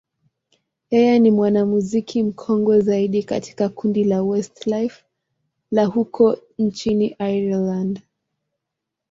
yeye 0.91 1.13
ni 1.21 1.31
mwanamuziki 1.31 2.23
mkongwe 2.23 2.81
zaidi 2.81 3.23
katika 3.23 3.69
kundi 3.69 4.03
la 4.03 4.23
Westlife 4.23 5.05
la 5.71 5.85
huko 5.85 6.37
nchini 6.57 7.15
Ireland. 7.19 8.01